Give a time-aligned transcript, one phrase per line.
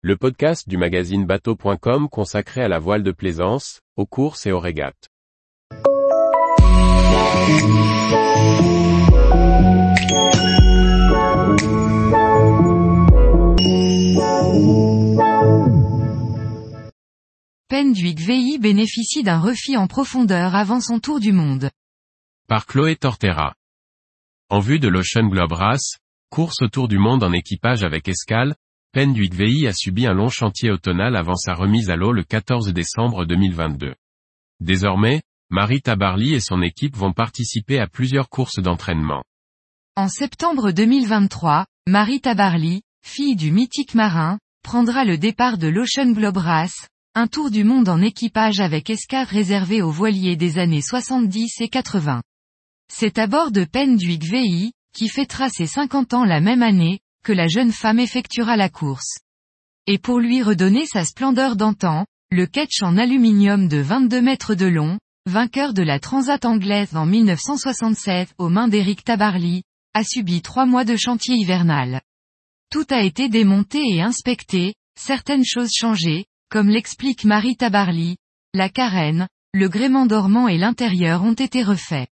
[0.00, 4.60] le podcast du magazine bateau.com consacré à la voile de plaisance, aux courses et aux
[4.60, 5.08] régates.
[17.68, 21.70] Penduic VI bénéficie d'un refit en profondeur avant son tour du monde.
[22.46, 23.56] Par Chloé Tortera.
[24.48, 25.96] En vue de l'Ocean Globe Race,
[26.30, 28.54] course autour du monde en équipage avec escale,
[28.94, 32.72] Penduic VI a subi un long chantier automnal avant sa remise à l'eau le 14
[32.72, 33.94] décembre 2022.
[34.60, 35.20] Désormais,
[35.50, 39.22] Marie Tabarly et son équipe vont participer à plusieurs courses d'entraînement.
[39.94, 46.38] En septembre 2023, Marie Tabarly, fille du mythique marin, prendra le départ de l'Ocean Globe
[46.38, 51.60] Race, un tour du monde en équipage avec escave réservé aux voiliers des années 70
[51.60, 52.22] et 80.
[52.90, 57.32] C'est à bord de Penduic VI, qui fêtera ses 50 ans la même année, que
[57.32, 59.18] la jeune femme effectuera la course.
[59.86, 64.66] Et pour lui redonner sa splendeur d'antan, le ketch en aluminium de 22 mètres de
[64.66, 69.62] long, vainqueur de la Transat anglaise en 1967 aux mains d'Eric Tabarly,
[69.94, 72.02] a subi trois mois de chantier hivernal.
[72.70, 78.16] Tout a été démonté et inspecté, certaines choses changées, comme l'explique Marie Tabarly,
[78.54, 82.08] la carène, le gréement dormant et l'intérieur ont été refaits.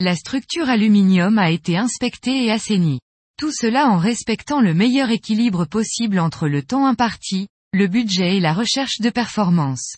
[0.00, 3.00] La structure aluminium a été inspectée et assainie.
[3.38, 8.40] Tout cela en respectant le meilleur équilibre possible entre le temps imparti, le budget et
[8.40, 9.96] la recherche de performance.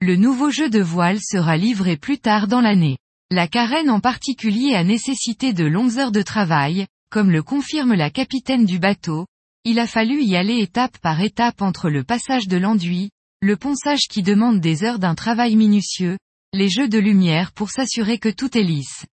[0.00, 2.98] Le nouveau jeu de voile sera livré plus tard dans l'année.
[3.30, 8.10] La carène en particulier a nécessité de longues heures de travail, comme le confirme la
[8.10, 9.26] capitaine du bateau,
[9.62, 14.08] il a fallu y aller étape par étape entre le passage de l'enduit, le ponçage
[14.10, 16.18] qui demande des heures d'un travail minutieux,
[16.52, 19.06] les jeux de lumière pour s'assurer que tout est lisse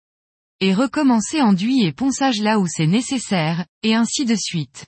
[0.61, 4.85] et recommencer enduit et ponçage là où c'est nécessaire, et ainsi de suite.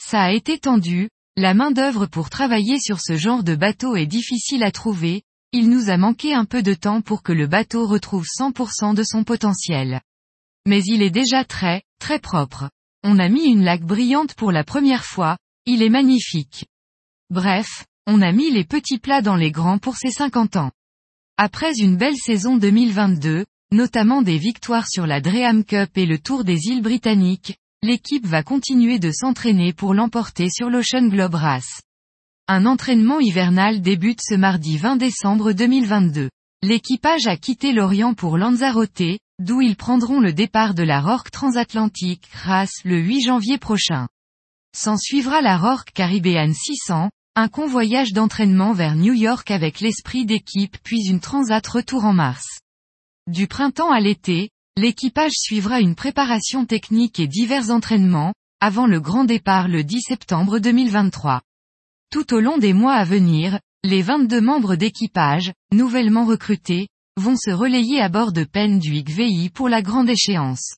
[0.00, 4.62] Ça a été tendu, la main-d'œuvre pour travailler sur ce genre de bateau est difficile
[4.62, 8.26] à trouver, il nous a manqué un peu de temps pour que le bateau retrouve
[8.26, 10.02] 100% de son potentiel.
[10.66, 12.68] Mais il est déjà très, très propre.
[13.02, 16.66] On a mis une laque brillante pour la première fois, il est magnifique.
[17.30, 20.72] Bref, on a mis les petits plats dans les grands pour ses 50 ans.
[21.38, 26.44] Après une belle saison 2022, notamment des victoires sur la Dreham Cup et le Tour
[26.44, 31.82] des îles britanniques, l'équipe va continuer de s'entraîner pour l'emporter sur l'Ocean Globe Race.
[32.48, 36.30] Un entraînement hivernal débute ce mardi 20 décembre 2022.
[36.62, 42.26] L'équipage a quitté l'Orient pour Lanzarote, d'où ils prendront le départ de la Rorque transatlantique
[42.32, 44.08] Race le 8 janvier prochain.
[44.74, 50.76] S'en suivra la Rorque Caribbean 600, un convoyage d'entraînement vers New York avec l'esprit d'équipe
[50.82, 52.60] puis une transat retour en mars.
[53.28, 59.24] Du printemps à l'été, l'équipage suivra une préparation technique et divers entraînements, avant le grand
[59.24, 61.42] départ le 10 septembre 2023.
[62.10, 67.50] Tout au long des mois à venir, les 22 membres d'équipage, nouvellement recrutés, vont se
[67.50, 70.76] relayer à bord de Penduic VI pour la grande échéance.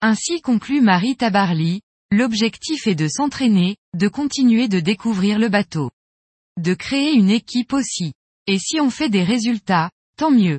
[0.00, 5.92] Ainsi conclut Marie Tabarly, l'objectif est de s'entraîner, de continuer de découvrir le bateau.
[6.60, 8.12] De créer une équipe aussi.
[8.48, 10.58] Et si on fait des résultats, tant mieux.